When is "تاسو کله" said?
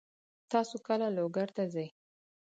0.51-1.07